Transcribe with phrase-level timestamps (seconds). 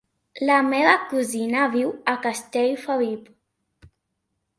[0.49, 3.29] La meva cosina viu a Castellfabib.